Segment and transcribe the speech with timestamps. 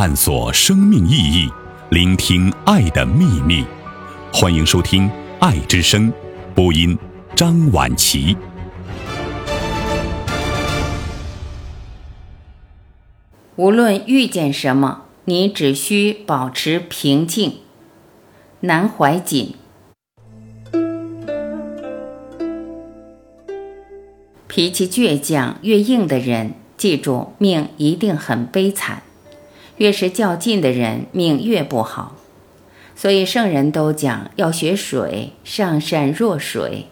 [0.00, 1.50] 探索生命意义，
[1.90, 3.64] 聆听爱的秘密。
[4.32, 5.08] 欢迎收听
[5.40, 6.08] 《爱之声》，
[6.54, 6.96] 播音
[7.34, 8.36] 张婉琪。
[13.56, 17.54] 无论遇见什么，你只需保持平静。
[18.60, 19.56] 南怀瑾。
[24.46, 29.02] 脾气倔强、越硬的人，记住命一定很悲惨；
[29.78, 32.16] 越是较劲的人，命越不好。
[32.94, 36.86] 所以圣人都讲要学水，上善若水。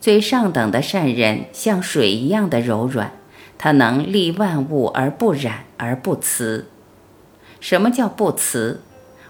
[0.00, 3.12] 最上等的善人像水一样的柔软。
[3.58, 6.66] 他能利万物而不染而不辞。
[7.58, 8.82] 什么叫不辞？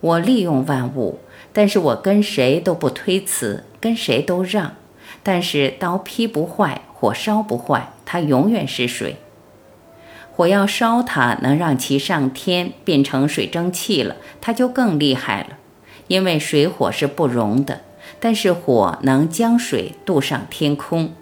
[0.00, 1.20] 我利用万物，
[1.54, 4.74] 但是我跟谁都不推辞，跟谁都让。
[5.22, 9.16] 但是刀劈不坏，火烧不坏，它永远是水。
[10.40, 15.58] 火要烧它，能让其上天变成水蒸气了，它就更厉害了。
[16.06, 17.82] 因为水火是不容的，
[18.18, 21.12] 但是火能将水渡上天空。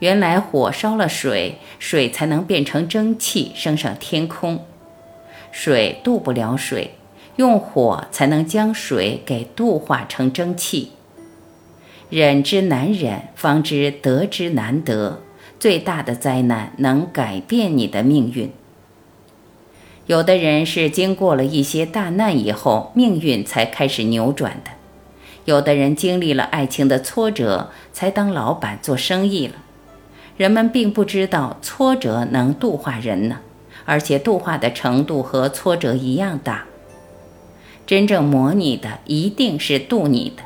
[0.00, 4.62] 原来火烧了水，水才能变成蒸汽升上天空。
[5.50, 6.96] 水渡不了水，
[7.36, 10.92] 用火才能将水给度化成蒸汽。
[12.10, 15.22] 忍之难忍，方知得之难得。
[15.58, 18.52] 最大的灾难能改变你的命运。
[20.06, 24.70] 有的人是经过了一些大难以后，命运才开始扭转的；
[25.44, 29.54] 有的人经历了爱情的挫折，才当老板做生意了。
[30.36, 33.40] 人们并不知道挫折能度化人呢，
[33.84, 36.64] 而且度化的程度和挫折一样大。
[37.84, 40.44] 真正磨你的一定是度你的。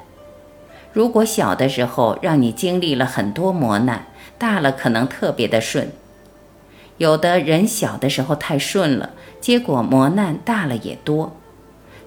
[0.92, 4.06] 如果小的时候让你经历了很多磨难，
[4.43, 5.93] 大了可能特别的顺。
[6.97, 11.37] 有的人小的时候太顺了，结果磨难大了也多，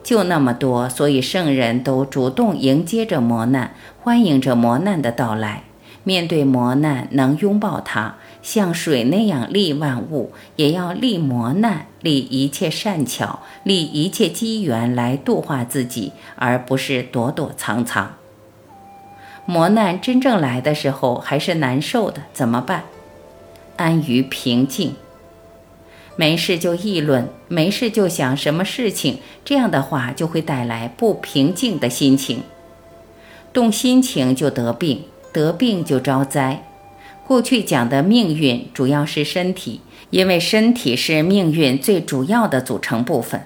[0.04, 5.64] 就那么多，所以圣人都主动迎接着磨难，欢迎着磨难的到来。
[6.04, 18.18] 面对磨难，能拥抱它，像水那样利万物，也要利磨难，利一切善巧，利一切机缘来度化自己，而不是躲躲藏藏。
[19.46, 22.84] 磨难真正来的时候，还是难受的，怎么办？
[23.78, 24.96] 安于平静，
[26.16, 32.44] 没事就议论，没事就想什么事情，这样的话就会带来不平静的心情，
[33.54, 35.04] 动心情就得病。
[35.34, 36.64] 得病就招灾。
[37.28, 43.46] 过去讲的命运主要是身体，因为身体是命运最主要的组成部分，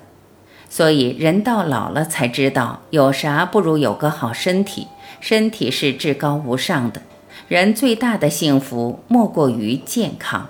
[0.69, 4.87] 所以人到老了才知道，有啥不如有个好身体。
[5.19, 7.01] 身体是至高无上的，
[7.49, 10.47] 人最大的幸福莫过于健康。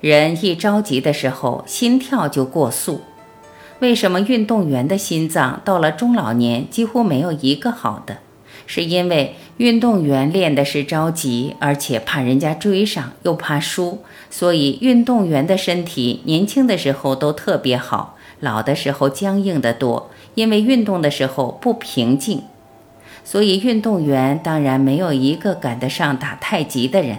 [0.00, 3.02] 人一着急的时候，心跳就过速。
[3.78, 8.18] 为什么运动员的心脏到了中老年几乎没有一个好的？
[8.66, 20.10] 是因为运动员练的是着急，而且怕人家追上，又怕输，所以运动员的身体年轻的时候都特别好，老的时候僵硬得多。
[20.34, 22.42] 因为运动的时候不平静，
[23.22, 27.18] 所以运动员当然没有一个赶得上打太极的人。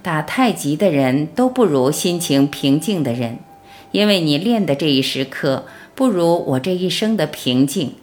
[0.00, 3.38] 打太极的人都不如心情平静的人，
[3.90, 7.96] 因为你练的这一时刻不如我这一生的平静。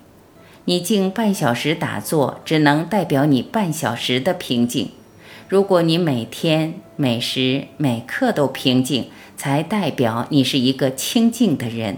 [0.66, 4.92] 你静半小时打坐，只能代表你半小时的平静。
[5.48, 11.98] 如果你每天每时每刻都平静，才代表你是一个清静的人。